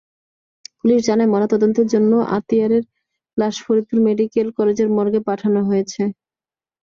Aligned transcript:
Police 0.77 0.99
জানায়, 1.07 1.31
ময়নাতদন্তের 1.31 1.87
জন্য 1.93 2.11
আতিয়ারের 2.37 2.83
লাশ 3.37 3.55
ফরিদপুর 3.63 3.97
মেডিকেল 4.07 4.47
কলেজের 4.57 4.89
মর্গে 4.95 5.21
পাঠানো 5.27 5.59
হয়েছে। 5.69 6.01